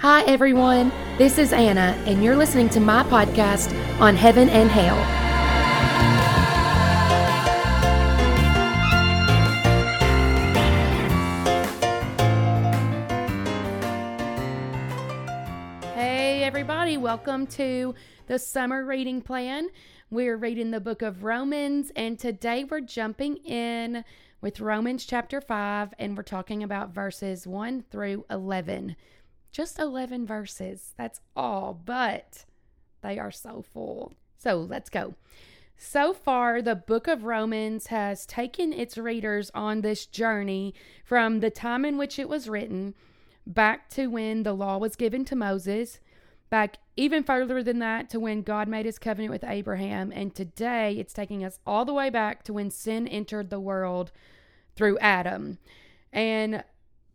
[0.00, 0.90] Hi, everyone.
[1.18, 4.96] This is Anna, and you're listening to my podcast on Heaven and Hale.
[15.92, 16.96] Hey, everybody.
[16.96, 17.94] Welcome to
[18.26, 19.68] the summer reading plan.
[20.10, 24.02] We're reading the book of Romans, and today we're jumping in
[24.40, 28.96] with Romans chapter 5, and we're talking about verses 1 through 11.
[29.52, 30.94] Just 11 verses.
[30.96, 32.44] That's all, but
[33.02, 34.12] they are so full.
[34.38, 35.14] So let's go.
[35.76, 40.74] So far, the book of Romans has taken its readers on this journey
[41.04, 42.94] from the time in which it was written
[43.46, 45.98] back to when the law was given to Moses,
[46.50, 50.12] back even further than that to when God made his covenant with Abraham.
[50.14, 54.12] And today, it's taking us all the way back to when sin entered the world
[54.76, 55.58] through Adam.
[56.12, 56.62] And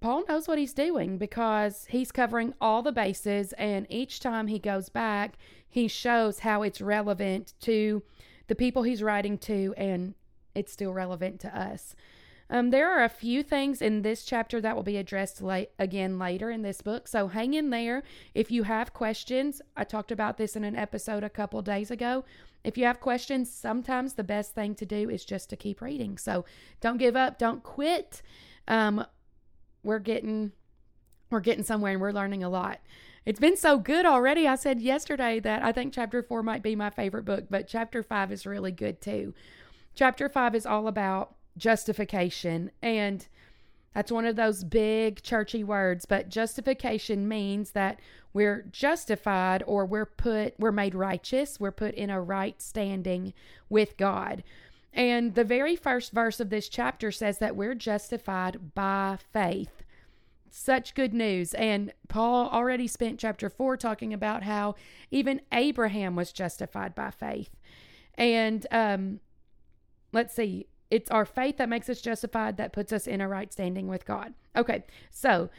[0.00, 4.58] Paul knows what he's doing because he's covering all the bases, and each time he
[4.58, 5.36] goes back,
[5.68, 8.02] he shows how it's relevant to
[8.46, 10.14] the people he's writing to, and
[10.54, 11.94] it's still relevant to us.
[12.48, 16.18] Um, there are a few things in this chapter that will be addressed late, again
[16.18, 18.02] later in this book, so hang in there.
[18.34, 22.24] If you have questions, I talked about this in an episode a couple days ago.
[22.64, 26.18] If you have questions, sometimes the best thing to do is just to keep reading.
[26.18, 26.44] So
[26.80, 28.22] don't give up, don't quit.
[28.66, 29.04] Um,
[29.82, 30.52] we're getting
[31.30, 32.80] we're getting somewhere and we're learning a lot.
[33.24, 34.48] It's been so good already.
[34.48, 38.02] I said yesterday that I think chapter 4 might be my favorite book, but chapter
[38.02, 39.34] 5 is really good too.
[39.94, 43.26] Chapter 5 is all about justification and
[43.94, 47.98] that's one of those big churchy words, but justification means that
[48.32, 53.34] we're justified or we're put we're made righteous, we're put in a right standing
[53.68, 54.44] with God.
[54.92, 59.84] And the very first verse of this chapter says that we're justified by faith.
[60.50, 61.54] Such good news.
[61.54, 64.74] And Paul already spent chapter 4 talking about how
[65.10, 67.50] even Abraham was justified by faith.
[68.16, 69.20] And um,
[70.12, 73.52] let's see, it's our faith that makes us justified, that puts us in a right
[73.52, 74.34] standing with God.
[74.56, 75.50] Okay, so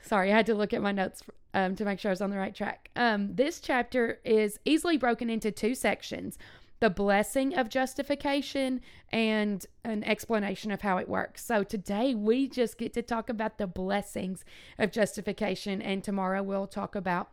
[0.00, 1.22] sorry, I had to look at my notes
[1.54, 2.90] um, to make sure I was on the right track.
[2.94, 6.38] Um, this chapter is easily broken into two sections
[6.80, 11.44] the blessing of justification and an explanation of how it works.
[11.44, 14.44] So today we just get to talk about the blessings
[14.78, 17.30] of justification, and tomorrow we'll talk about,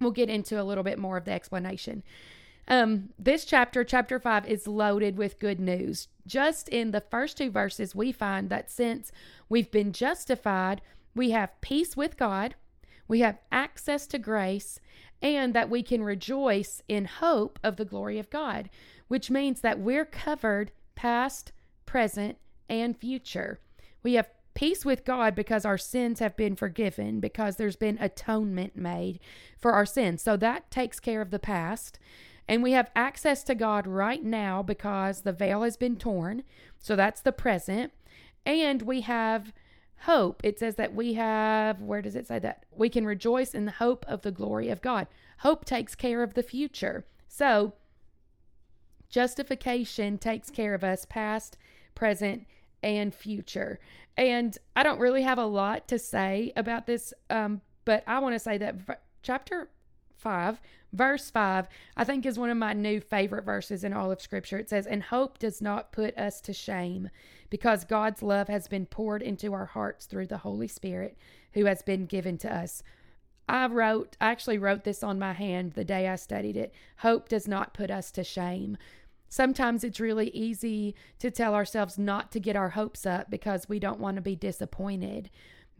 [0.00, 2.02] we'll get into a little bit more of the explanation.
[2.68, 6.06] Um, this chapter, chapter 5, is loaded with good news.
[6.24, 9.10] Just in the first two verses, we find that since
[9.48, 10.80] we've been justified,
[11.14, 12.54] we have peace with God,
[13.08, 14.78] we have access to grace,
[15.22, 18.70] and that we can rejoice in hope of the glory of God,
[19.08, 21.52] which means that we're covered past,
[21.86, 22.38] present,
[22.68, 23.58] and future.
[24.02, 28.76] We have peace with God because our sins have been forgiven, because there's been atonement
[28.76, 29.20] made
[29.58, 30.22] for our sins.
[30.22, 31.98] So that takes care of the past.
[32.48, 36.42] And we have access to God right now because the veil has been torn.
[36.78, 37.92] So that's the present.
[38.44, 39.52] And we have
[40.00, 40.40] hope.
[40.44, 42.64] It says that we have, where does it say that?
[42.72, 45.06] We can rejoice in the hope of the glory of God.
[45.38, 47.04] Hope takes care of the future.
[47.28, 47.74] So,
[49.08, 51.56] justification takes care of us past,
[51.94, 52.46] present,
[52.82, 53.78] and future.
[54.16, 58.34] And I don't really have a lot to say about this, um, but I want
[58.34, 59.70] to say that v- chapter
[60.16, 60.60] 5,
[60.92, 64.58] verse 5, I think is one of my new favorite verses in all of Scripture.
[64.58, 67.10] It says, And hope does not put us to shame
[67.48, 71.16] because God's love has been poured into our hearts through the Holy Spirit
[71.52, 72.82] who has been given to us.
[73.48, 76.72] I wrote, I actually wrote this on my hand the day I studied it.
[76.98, 78.76] Hope does not put us to shame.
[79.28, 83.78] Sometimes it's really easy to tell ourselves not to get our hopes up because we
[83.78, 85.30] don't want to be disappointed.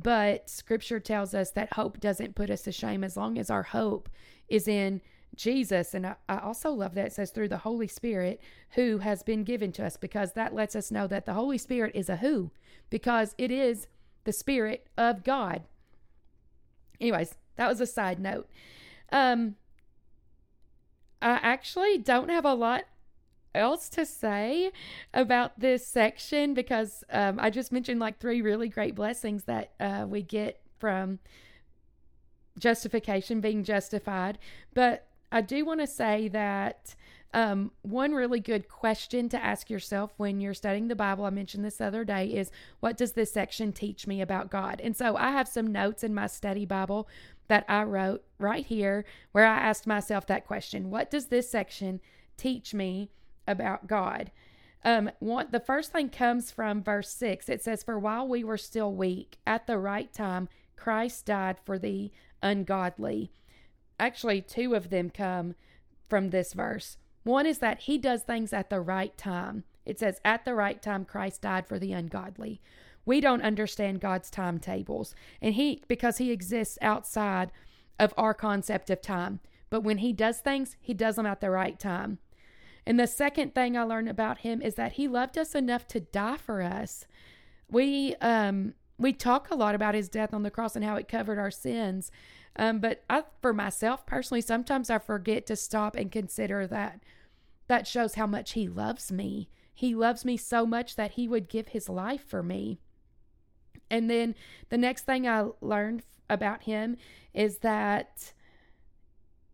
[0.03, 3.65] But scripture tells us that hope doesn't put us to shame as long as our
[3.65, 4.09] hope
[4.49, 5.01] is in
[5.35, 5.95] Jesus.
[5.95, 8.41] And I, I, also love that it says through the Holy Spirit
[8.71, 11.93] who has been given to us because that lets us know that the Holy Spirit
[11.95, 12.51] is a who
[12.89, 13.87] because it is
[14.25, 15.63] the Spirit of God.
[17.01, 18.49] Anyways, that was a side note.
[19.13, 19.57] Um,
[21.23, 22.85] I actually don't have a lot
[23.55, 24.71] else to say
[25.13, 30.07] about this section because um, I just mentioned like three really great blessings that uh,
[30.09, 31.19] we get from
[32.59, 34.39] justification, being justified.
[34.75, 36.95] But I do want to say that
[37.33, 41.65] um, one really good question to ask yourself when you're studying the Bible, I mentioned
[41.65, 42.51] this other day, is
[42.81, 44.81] what does this section teach me about God?
[44.83, 47.09] And so I have some notes in my study Bible
[47.47, 52.01] that I wrote right here where I asked myself that question What does this section
[52.37, 53.11] teach me
[53.51, 54.31] about God?
[54.85, 57.49] Um, the first thing comes from verse 6.
[57.49, 61.79] It says, For while we were still weak, at the right time, Christ died for
[61.79, 62.11] the
[62.43, 63.31] ungodly.
[63.99, 65.55] Actually, two of them come
[66.09, 66.97] from this verse.
[67.25, 69.65] One is that he does things at the right time.
[69.85, 72.63] It says, At the right time, Christ died for the ungodly.
[73.05, 77.51] We don't understand God's timetables, and he, because he exists outside
[77.99, 79.41] of our concept of time.
[79.69, 82.19] But when he does things, he does them at the right time.
[82.87, 86.01] And the second thing I learned about him is that he loved us enough to
[86.01, 87.07] die for us.
[87.71, 91.09] We um we talk a lot about his death on the cross and how it
[91.09, 92.11] covered our sins.
[92.57, 97.01] Um, but I, for myself personally, sometimes I forget to stop and consider that
[97.69, 99.49] that shows how much he loves me.
[99.73, 102.81] He loves me so much that he would give his life for me.
[103.91, 104.35] And then
[104.69, 106.97] the next thing I learned about him
[107.33, 108.33] is that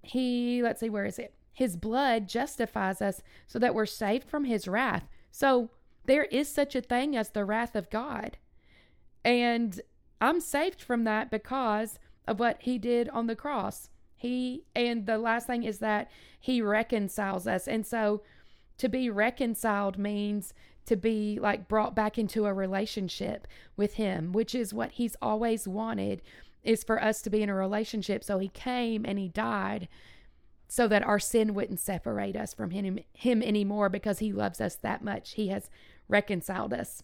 [0.02, 1.34] he, let's see, where is it?
[1.56, 5.08] His blood justifies us so that we're saved from his wrath.
[5.30, 5.70] So
[6.04, 8.36] there is such a thing as the wrath of God.
[9.24, 9.80] And
[10.20, 11.98] I'm saved from that because
[12.28, 13.88] of what he did on the cross.
[14.14, 17.66] He, and the last thing is that he reconciles us.
[17.66, 18.20] And so
[18.76, 20.52] to be reconciled means
[20.84, 23.48] to be like brought back into a relationship
[23.78, 26.20] with him, which is what he's always wanted
[26.62, 28.22] is for us to be in a relationship.
[28.22, 29.88] So he came and he died
[30.68, 34.76] so that our sin wouldn't separate us from him, him anymore because he loves us
[34.76, 35.34] that much.
[35.34, 35.70] He has
[36.08, 37.02] reconciled us.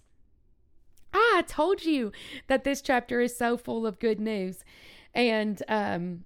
[1.15, 2.13] Ah, I told you
[2.47, 4.65] that this chapter is so full of good news.
[5.15, 6.25] And um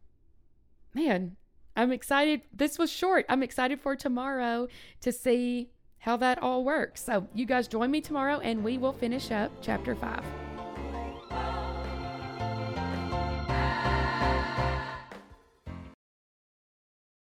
[0.94, 1.36] man,
[1.76, 2.40] I'm excited.
[2.52, 3.26] This was short.
[3.28, 4.66] I'm excited for tomorrow
[5.02, 7.04] to see how that all works.
[7.04, 10.45] So, you guys join me tomorrow and we will finish up chapter 5.